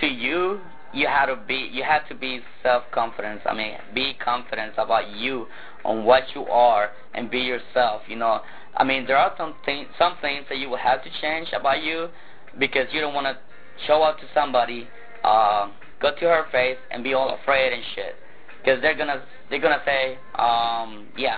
[0.00, 0.60] to you,
[0.96, 3.42] you have to be, you have to be self-confident.
[3.44, 5.46] I mean, be confident about you
[5.84, 8.00] on what you are and be yourself.
[8.08, 8.40] You know,
[8.74, 11.82] I mean, there are some things, some things that you will have to change about
[11.82, 12.08] you
[12.58, 13.36] because you don't want to
[13.86, 14.88] show up to somebody,
[15.22, 15.68] uh,
[16.00, 18.14] go to her face and be all afraid and shit.
[18.58, 21.36] Because they're gonna, they're gonna say, um, yeah,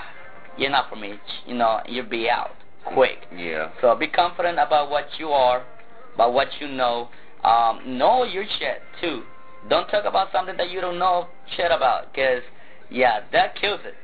[0.56, 1.14] you're not for me.
[1.46, 2.52] You know, you'll be out
[2.94, 3.26] quick.
[3.34, 3.72] Yeah.
[3.80, 5.66] So be confident about what you are,
[6.14, 7.08] about what you know.
[7.42, 9.22] Um, know your shit too.
[9.68, 12.42] Don't talk about something that you don't know shit about, because
[12.90, 13.94] yeah, that kills it.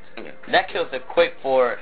[0.51, 1.77] That kills it quick for,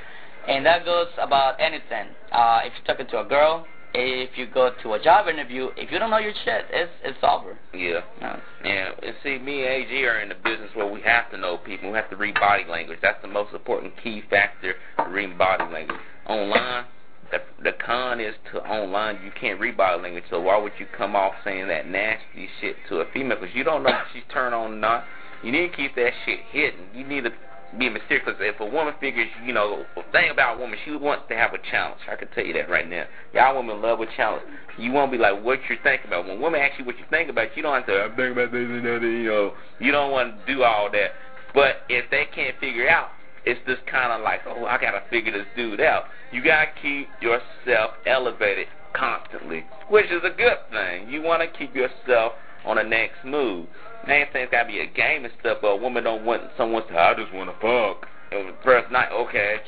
[0.48, 2.08] and that goes about anything.
[2.32, 5.90] Uh, if you're talking to a girl, if you go to a job interview, if
[5.92, 7.58] you don't know your shit, it's it's over.
[7.74, 8.00] Yeah.
[8.20, 8.40] No.
[8.64, 11.58] Yeah, and see, me and AG are in the business where we have to know
[11.58, 11.90] people.
[11.90, 13.00] We have to read body language.
[13.02, 14.74] That's the most important key factor,
[15.10, 15.98] reading body language.
[16.26, 16.84] Online,
[17.32, 20.86] the the con is to online, you can't read body language, so why would you
[20.96, 23.38] come off saying that nasty shit to a female?
[23.40, 25.04] Because you don't know if she's turned on or not.
[25.42, 26.86] You need to keep that shit hidden.
[26.94, 27.32] You need to
[27.78, 28.24] be mysterious.
[28.24, 31.34] Because if a woman figures, you know, the thing about a woman, she wants to
[31.34, 32.00] have a challenge.
[32.10, 33.04] I can tell you that right now.
[33.32, 34.44] Y'all women love a challenge.
[34.78, 36.26] You won't be like, what you're thinking about.
[36.26, 38.52] When women ask you what you think about, you don't have to I'm thinking about
[38.52, 39.52] this and that, you know.
[39.80, 41.10] You don't want to do all that.
[41.54, 43.08] But if they can't figure out,
[43.44, 46.04] it's just kind of like, oh, I got to figure this dude out.
[46.32, 51.08] You got to keep yourself elevated constantly, which is a good thing.
[51.08, 52.32] You want to keep yourself
[52.64, 53.66] on the next move.
[54.06, 56.86] Saying it's got to be a game and stuff, but a woman don't want someone
[56.88, 58.08] to I just want to fuck.
[58.32, 59.58] It was the first night, okay,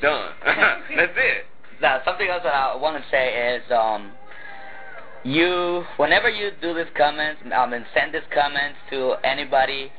[0.00, 0.32] done.
[0.44, 1.46] That's it.
[1.80, 4.12] Now, something else that I want to say is, um,
[5.24, 9.90] you, whenever you do these comments, I mean, send these comments to anybody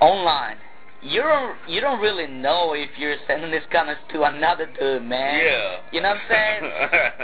[0.00, 0.56] online,
[1.04, 5.44] you don't, you don't really know if you're sending these comments to another dude, man.
[5.44, 5.76] Yeah.
[5.92, 6.70] You know what I'm saying?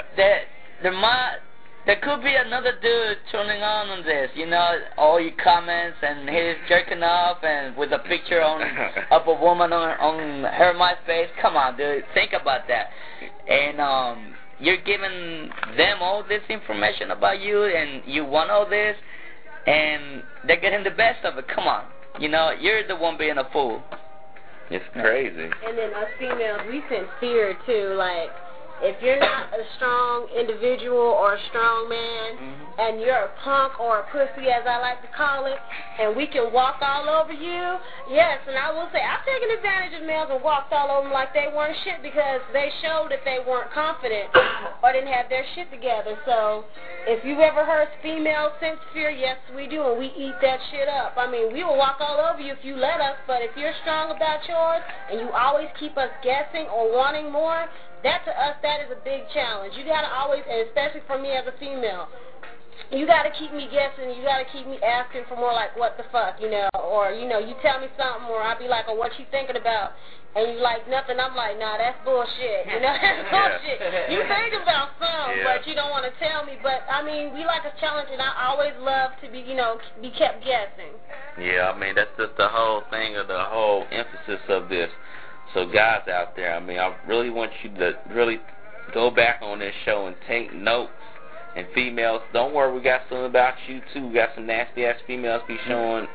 [0.17, 0.41] that
[0.83, 1.39] there might,
[1.87, 4.31] there could be another dude turning on on this.
[4.35, 8.63] You know, all your comments and he's jerking off and with a picture on
[9.11, 11.29] of a woman on on her MySpace.
[11.41, 12.91] Come on, dude, think about that.
[13.49, 18.97] And um, you're giving them all this information about you, and you want all this,
[19.67, 21.49] and they're getting the best of it.
[21.49, 21.85] Come on,
[22.19, 23.83] you know, you're the one being a fool.
[24.71, 25.51] It's crazy.
[25.67, 27.95] And then us females, we sense fear too.
[27.99, 28.31] Like,
[28.83, 32.67] if you're not a strong individual or a strong man, Mhm.
[32.79, 35.59] and you're a punk or a pussy, as I like to call it,
[35.99, 38.39] and we can walk all over you, yes.
[38.47, 41.35] And I will say, I've taken advantage of males and walked all over them like
[41.35, 44.31] they weren't shit because they showed that they weren't confident
[44.83, 46.17] or didn't have their shit together.
[46.25, 46.65] So,
[47.11, 50.87] if you've ever heard female sense fear, yes, we do, and we eat that shit
[50.87, 51.19] up.
[51.19, 53.75] I mean, we will walk all over you if you let us, but if you're
[53.83, 54.79] strong about yours
[55.11, 57.67] and you always keep us guessing or wanting more,
[58.07, 59.75] that to us, that is a big challenge.
[59.75, 62.07] You gotta always, and especially for me as a female,
[62.91, 64.11] you gotta keep me guessing.
[64.17, 67.29] You gotta keep me asking for more, like what the fuck, you know, or you
[67.29, 69.93] know, you tell me something, or I'll be like, oh, what you thinking about?
[70.37, 71.19] And you like nothing.
[71.19, 72.63] I'm like, nah, that's bullshit.
[72.71, 73.35] You know, that's Yeah.
[73.35, 74.11] bullshit.
[74.15, 75.43] You think about some, Yeah.
[75.43, 76.55] but you don't want to tell me.
[76.63, 79.79] But I mean, we like a challenge, and I always love to be, you know,
[80.01, 80.95] be kept guessing.
[81.39, 84.91] Yeah, I mean that's just the whole thing of the whole emphasis of this.
[85.55, 88.39] So guys out there, I mean I really want you to really
[88.95, 90.93] go back on this show and take notes.
[91.57, 94.07] And females, don't worry, we got something about you too.
[94.07, 95.69] We got some nasty ass females be mm-hmm.
[95.69, 96.07] showing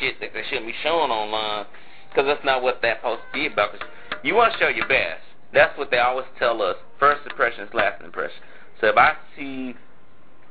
[0.00, 1.66] shit that they shouldn't be showing online,
[2.08, 3.70] because that's not what that's supposed to be about.
[3.72, 3.80] Cause
[4.24, 5.22] you want to show your best.
[5.52, 6.76] That's what they always tell us.
[6.98, 8.36] First impression is last impression.
[8.80, 9.74] So if I see,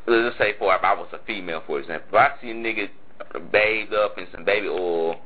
[0.07, 2.88] let's say for if I was a female, for example, if I see a nigga
[3.51, 5.17] bathed up in some baby oil,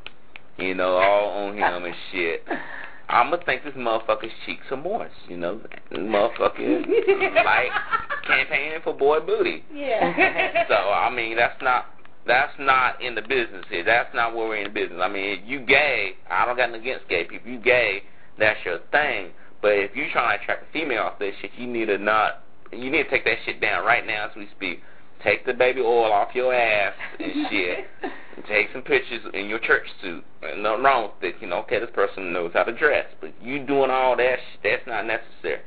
[0.58, 2.44] you know, all on him and shit.
[3.10, 5.62] I'm gonna think this motherfucker's cheeks are moist, you know.
[5.90, 6.86] This motherfucker
[7.46, 7.72] like
[8.28, 9.64] campaigning for boy booty.
[9.74, 10.66] Yeah.
[10.68, 11.86] So I mean, that's not
[12.26, 13.84] that's not in the business here.
[13.86, 15.00] That's not where we're in the business.
[15.02, 17.50] I mean, you gay, I don't got nothing against gay people.
[17.50, 18.04] You gay,
[18.38, 19.30] that's your thing.
[19.62, 22.44] But if you trying to attract a female off this shit, you need to not.
[22.72, 24.82] You need to take that shit down right now as we speak.
[25.24, 27.86] Take the baby oil off your ass and shit.
[28.04, 30.24] and take some pictures in your church suit.
[30.44, 31.42] And nothing wrong with it.
[31.42, 33.06] You know, okay, this person knows how to dress.
[33.22, 35.62] But you doing all that, sh- that's not necessary.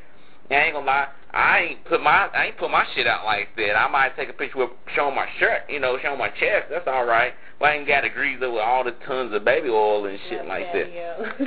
[0.51, 1.09] I ain't gonna lie.
[1.33, 3.79] I ain't put my I ain't put my shit out like that.
[3.79, 6.67] I might take a picture with showing my shirt, you know, showing my chest.
[6.71, 7.33] That's all right.
[7.61, 10.19] But I ain't got to grease up with all the tons of baby oil and
[10.31, 10.89] shit like that.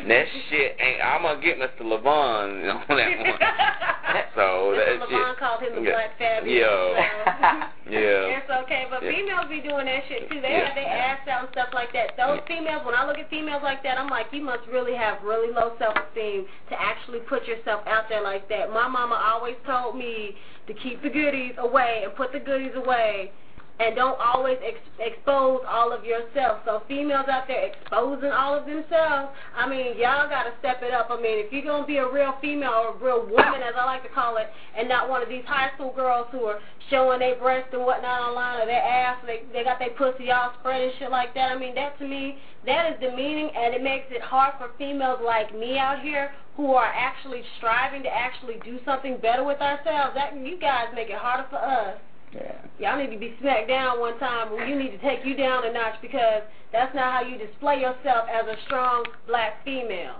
[0.07, 1.01] that shit ain't.
[1.01, 1.81] I'm gonna get Mr.
[1.81, 3.41] Levon on that one.
[4.37, 4.77] so Mr.
[4.77, 5.39] that Levon shit.
[5.41, 5.97] called him the yeah.
[5.97, 6.53] Black Fabulous.
[6.53, 7.69] Yeah.
[7.89, 8.37] yeah.
[8.37, 9.09] It's okay, but Yeah.
[9.09, 10.37] females be doing that shit too.
[10.39, 10.69] They Yeah.
[10.69, 12.13] have their ass out and stuff like that.
[12.15, 15.17] Those females, when I look at females like that, I'm like, you must really have
[15.23, 18.69] really low self-esteem to actually put yourself out there like that.
[18.69, 23.31] My mama always told me to keep the goodies away and put the goodies away.
[23.79, 26.61] And don't always ex- expose all of yourself.
[26.63, 30.93] So females out there exposing all of themselves, I mean, y'all got to step it
[30.93, 31.07] up.
[31.09, 33.73] I mean, if you're going to be a real female or a real woman, as
[33.75, 36.59] I like to call it, and not one of these high school girls who are
[36.91, 40.53] showing their breasts and whatnot online or their ass, they, they got their pussy all
[40.59, 41.51] spread and shit like that.
[41.51, 45.19] I mean, that to me, that is demeaning, and it makes it hard for females
[45.25, 50.13] like me out here who are actually striving to actually do something better with ourselves.
[50.13, 51.97] That You guys make it harder for us.
[52.33, 52.55] Yeah.
[52.79, 54.51] Y'all need to be smacked down one time.
[54.51, 56.41] Well, you need to take you down a notch because
[56.71, 60.15] that's not how you display yourself as a strong black female.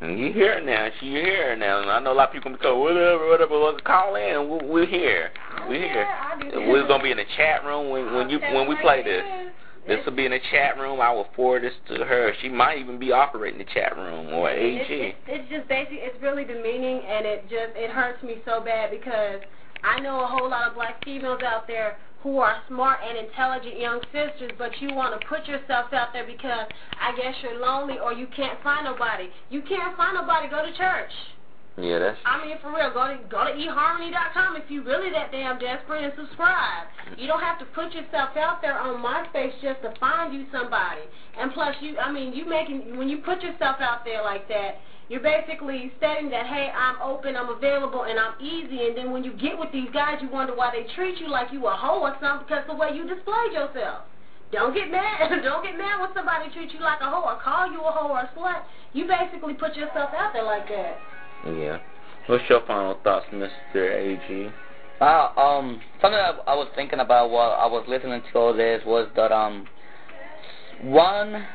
[0.00, 0.88] And you hear it now.
[1.00, 1.82] She hear it now.
[1.82, 3.58] And I know a lot of people gonna go whatever, whatever.
[3.58, 4.48] Well, call in.
[4.48, 5.30] We're, we're here.
[5.58, 6.06] Oh, we're here.
[6.06, 9.24] Yeah, We're gonna be in the chat room when when you when we play this.
[9.88, 11.00] This will be in the chat room.
[11.00, 12.34] I will forward this to her.
[12.42, 14.84] She might even be operating the chat room or AG.
[14.84, 15.94] It's, it's, it's just basic.
[15.94, 19.40] It's really demeaning, and it just it hurts me so bad because
[19.84, 23.78] I know a whole lot of black females out there who are smart and intelligent
[23.78, 26.66] young sisters, but you want to put yourself out there because
[27.00, 29.30] I guess you're lonely or you can't find nobody.
[29.50, 30.48] You can't find nobody.
[30.48, 31.12] Go to church.
[31.78, 32.18] Yeah, that's.
[32.26, 36.02] I mean, for real, go to go to eharmony.com if you really that damn desperate
[36.02, 36.90] and subscribe.
[37.16, 41.02] You don't have to put yourself out there on MySpace just to find you somebody.
[41.38, 44.82] And plus, you, I mean, you making when you put yourself out there like that,
[45.08, 48.88] you're basically stating that hey, I'm open, I'm available, and I'm easy.
[48.88, 51.52] And then when you get with these guys, you wonder why they treat you like
[51.52, 54.04] you a hoe or something because the way you displayed yourself.
[54.52, 55.28] Don't get mad.
[55.44, 58.08] Don't get mad when somebody treats you like a hoe or call you a hoe
[58.08, 58.62] or a slut.
[58.92, 60.96] You basically put yourself out there like that.
[61.46, 61.78] Yeah.
[62.26, 63.92] What's your final thoughts, Mr.
[63.94, 64.52] AG?
[65.00, 68.82] Wow, um, something I, I was thinking about while I was listening to all this
[68.84, 69.66] was that um,
[70.82, 71.46] one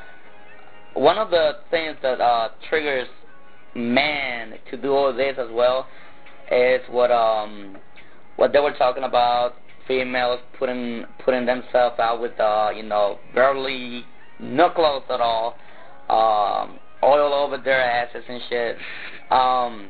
[0.94, 3.08] one of the things that uh triggers
[3.76, 5.88] men to do all this as well
[6.52, 7.78] is what um
[8.36, 9.56] what they were talking about
[9.88, 14.06] females putting putting themselves out with uh you know barely
[14.40, 15.56] no clothes at all
[16.10, 18.78] um oil over their asses and shit
[19.32, 19.90] um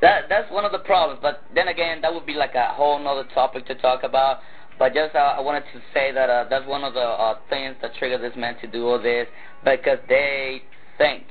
[0.00, 1.20] that that's one of the problems.
[1.22, 4.38] But then again, that would be like a whole nother topic to talk about.
[4.78, 7.74] But just uh, I wanted to say that uh, that's one of the uh, things
[7.82, 9.26] that trigger this man to do all this
[9.64, 10.62] because they
[10.98, 11.24] think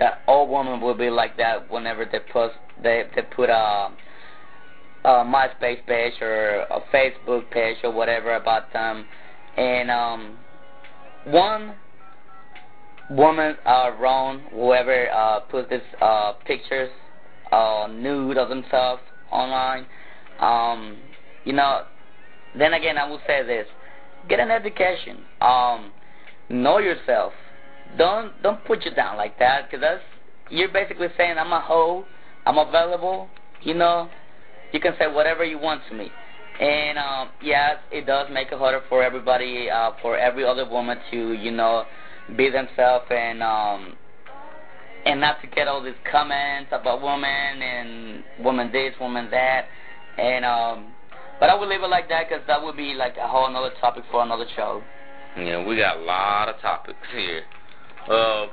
[0.00, 3.90] that all women will be like that whenever they post they they put a,
[5.04, 9.04] a MySpace page or a Facebook page or whatever about them,
[9.56, 10.38] and um,
[11.26, 11.74] one
[13.10, 16.90] woman uh, wrong whoever uh, put this uh, pictures
[17.52, 19.84] uh, nude of themselves online.
[20.40, 20.96] Um,
[21.44, 21.82] you know,
[22.56, 23.66] then again, I will say this:
[24.30, 25.18] get an education.
[25.42, 25.92] Um,
[26.48, 27.34] know yourself.
[27.96, 30.02] Don't don't put you down like that, because that's
[30.50, 32.04] you're basically saying I'm a hoe.
[32.46, 33.28] I'm available.
[33.62, 34.08] You know,
[34.72, 36.10] you can say whatever you want to me.
[36.60, 40.98] And um, yes, it does make it harder for everybody, uh, for every other woman
[41.10, 41.84] to, you know,
[42.36, 43.96] be themselves and um,
[45.06, 49.66] and not to get all these comments about women and woman this, woman that,
[50.18, 50.86] and um,
[51.38, 53.70] but I would leave it like that because that would be like a whole another
[53.80, 54.82] topic for another show.
[55.36, 57.42] Yeah, we got a lot of topics here.
[58.10, 58.48] Uh,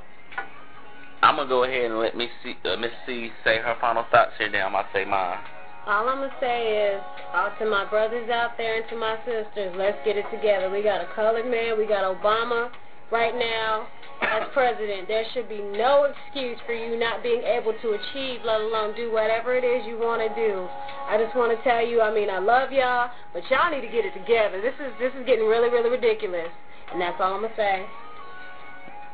[1.22, 4.30] I'm gonna go ahead and let Miss C, uh, Miss C say her final thoughts
[4.38, 4.50] here.
[4.50, 5.38] Then I'm gonna say mine.
[5.86, 7.02] All I'm gonna say is,
[7.34, 10.70] all to my brothers out there and to my sisters, let's get it together.
[10.70, 12.70] We got a colored man, we got Obama
[13.10, 13.88] right now
[14.22, 15.08] as president.
[15.08, 19.10] There should be no excuse for you not being able to achieve, let alone do
[19.10, 20.68] whatever it is you want to do.
[21.08, 23.90] I just want to tell you, I mean, I love y'all, but y'all need to
[23.90, 24.62] get it together.
[24.62, 26.52] This is this is getting really, really ridiculous,
[26.92, 27.86] and that's all I'm gonna say.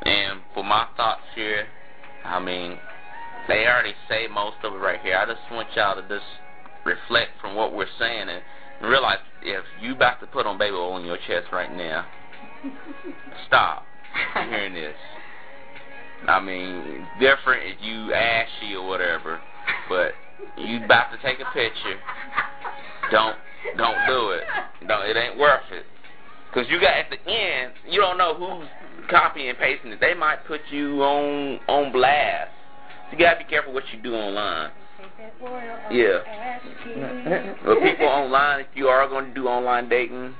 [0.03, 1.65] And for my thoughts here,
[2.23, 2.77] I mean,
[3.47, 5.17] they already say most of it right here.
[5.17, 6.25] I just want y'all to just
[6.85, 8.41] reflect from what we're saying and
[8.89, 12.05] realize if you about to put on baby oil on your chest right now,
[13.47, 13.85] stop
[14.33, 14.95] hearing this.
[16.27, 19.39] I mean, different if you ashy or whatever,
[19.89, 20.13] but
[20.57, 21.99] you about to take a picture.
[23.11, 23.35] Don't
[23.77, 24.43] don't do it.
[24.87, 25.85] Don't it ain't worth it.
[26.53, 28.67] Cause you got at the end, you don't know who's
[29.05, 29.99] copying and pasting it.
[29.99, 32.51] They might put you on on blast.
[33.11, 34.71] So You gotta be careful what you do online.
[35.89, 36.19] Yeah.
[37.63, 40.35] But people online, if you are going to do online dating,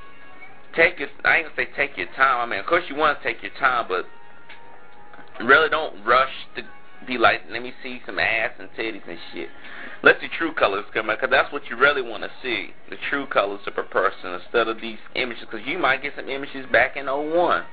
[0.76, 1.08] take your.
[1.24, 2.42] I ain't gonna say take your time.
[2.42, 4.06] I mean, of course you want to take your time, but
[5.42, 6.64] really don't rush to
[7.08, 9.48] be like, let me see some ass and titties and shit.
[10.04, 12.98] Let the true colors come out, because that's what you really want to see, the
[13.10, 16.66] true colors of a person, instead of these images, because you might get some images
[16.72, 17.64] back in 01.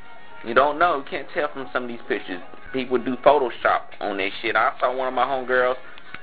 [0.44, 0.98] You don't know.
[0.98, 2.40] You can't tell from some of these pictures.
[2.72, 4.56] People do Photoshop on their shit.
[4.56, 5.76] I saw one of my homegirls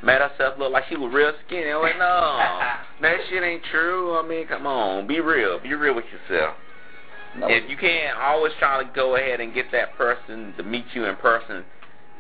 [0.04, 1.72] made herself look like she was real skinny.
[1.72, 2.40] I'm like, no,
[3.02, 4.18] that shit ain't true.
[4.18, 5.60] I mean, come on, be real.
[5.60, 6.56] Be real with yourself.
[7.38, 7.48] No.
[7.48, 11.06] If you can't, always try to go ahead and get that person to meet you
[11.06, 11.64] in person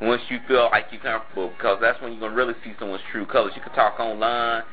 [0.01, 3.25] once you feel like you're comfortable, because that's when you're gonna really see someone's true
[3.25, 3.51] colors.
[3.55, 4.63] You can talk online,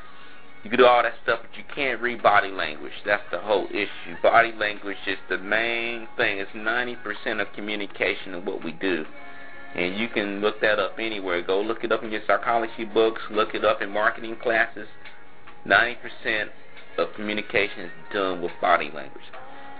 [0.63, 2.93] you can do all that stuff, but you can't read body language.
[3.05, 4.15] That's the whole issue.
[4.21, 6.39] Body language is the main thing.
[6.39, 9.05] It's 90% of communication of what we do.
[9.75, 11.41] And you can look that up anywhere.
[11.41, 14.87] Go look it up in your psychology books, look it up in marketing classes.
[15.67, 16.47] 90%
[16.97, 19.23] of communication is done with body language.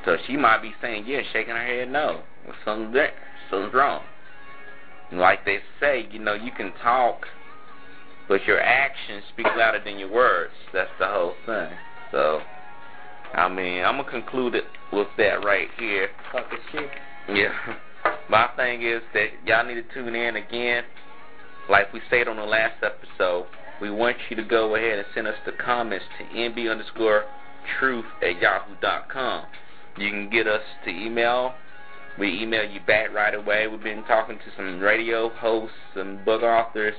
[0.05, 2.21] So she might be saying yes, shaking her head no.
[2.63, 3.13] Something's there.
[3.49, 4.03] Something's wrong.
[5.11, 7.25] Like they say, you know, you can talk,
[8.27, 10.53] but your actions speak louder than your words.
[10.73, 11.69] That's the whole thing.
[12.11, 12.39] So,
[13.33, 16.09] I mean, I'm gonna conclude it with that right here.
[16.31, 16.89] Talk is cheap.
[17.29, 17.53] Yeah.
[18.29, 20.83] My thing is that y'all need to tune in again.
[21.69, 23.47] Like we said on the last episode,
[23.81, 27.25] we want you to go ahead and send us the comments to nb underscore
[27.79, 29.45] truth at yahoo dot com.
[29.97, 31.53] You can get us to email.
[32.17, 33.67] We email you back right away.
[33.67, 36.95] We've been talking to some radio hosts, some book authors.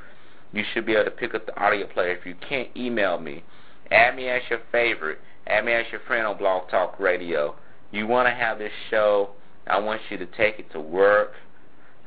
[0.51, 2.11] you should be able to pick up the audio player.
[2.11, 3.43] If you can't, email me.
[3.91, 5.19] Add me as your favorite.
[5.47, 7.55] Add me as your friend on Blog Talk Radio.
[7.91, 9.31] You want to have this show.
[9.67, 11.33] I want you to take it to work.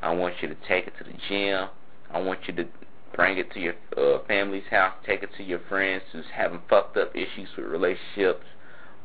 [0.01, 1.69] I want you to take it to the gym.
[2.11, 2.65] I want you to
[3.15, 4.93] bring it to your uh, family's house.
[5.05, 8.45] Take it to your friends who's having fucked up issues with relationships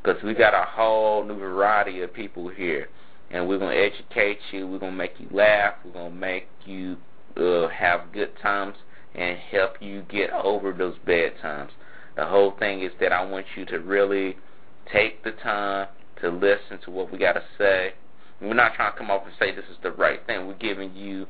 [0.03, 2.89] because we got a whole new variety of people here,
[3.31, 4.67] and we're gonna educate you.
[4.67, 5.75] We're gonna make you laugh.
[5.85, 6.97] We're gonna make you
[7.37, 8.77] uh, have good times
[9.19, 11.73] and help you get over those bad times.
[12.17, 14.37] The whole thing is that I want you to really
[14.93, 15.89] take the time
[16.21, 17.95] to listen to what we got to say.
[18.41, 20.47] We're not trying to come up and say this is the right thing.
[20.47, 21.27] We're giving you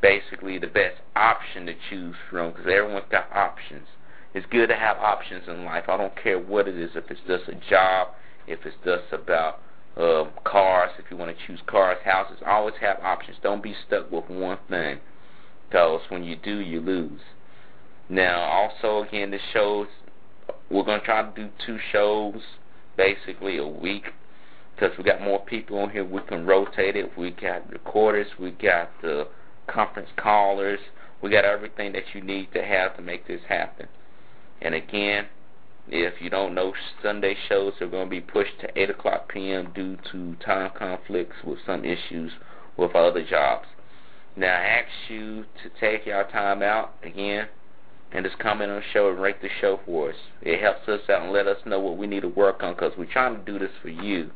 [0.00, 3.86] basically the best option to choose from because everyone's got options.
[4.32, 5.84] It's good to have options in life.
[5.88, 6.90] I don't care what it is.
[6.94, 8.08] If it's just a job,
[8.46, 9.60] if it's just about
[9.96, 13.38] um, cars, if you want to choose cars, houses, always have options.
[13.42, 14.98] Don't be stuck with one thing
[15.68, 17.20] because when you do, you lose.
[18.08, 19.86] Now, also, again, this shows,
[20.70, 22.40] we're going to try to do two shows
[22.96, 24.04] basically a week
[24.74, 26.04] because we got more people on here.
[26.04, 27.16] We can rotate it.
[27.16, 28.26] We got recorders.
[28.38, 29.28] We got the
[29.66, 30.80] conference callers.
[31.22, 33.88] We got everything that you need to have to make this happen.
[34.60, 35.26] And again,
[35.88, 39.72] if you don't know, Sunday shows are going to be pushed to 8 o'clock p.m.
[39.74, 42.32] due to time conflicts with some issues
[42.76, 43.66] with other jobs.
[44.36, 47.46] Now, I ask you to take your time out again
[48.10, 50.16] and just comment on the show and rate the show for us.
[50.42, 52.92] It helps us out and let us know what we need to work on because
[52.98, 54.30] we're trying to do this for you.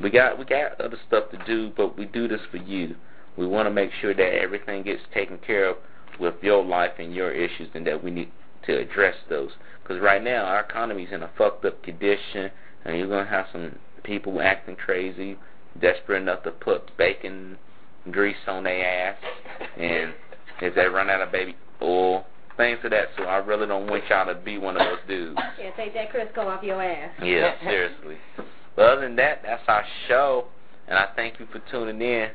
[0.00, 2.94] We got we got other stuff to do, but we do this for you.
[3.36, 5.76] We want to make sure that everything gets taken care of
[6.20, 8.30] with your life and your issues, and that we need
[8.66, 9.50] to address those.
[9.82, 12.50] Because right now our economy's in a fucked up condition,
[12.84, 15.36] and you're gonna have some people acting crazy,
[15.80, 17.58] desperate enough to put bacon
[18.10, 19.16] grease on their ass,
[19.76, 20.14] and
[20.60, 22.24] if they run out of baby oil,
[22.56, 23.06] things of that.
[23.16, 25.38] So I really don't want y'all to be one of those dudes.
[25.58, 27.10] Yeah, take that Crisco off your ass.
[27.22, 28.16] Yeah, seriously.
[28.76, 30.44] But other than that, that's our show,
[30.86, 32.28] and I thank you for tuning in.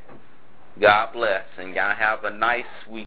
[0.82, 3.01] God bless, and y'all have a nice week.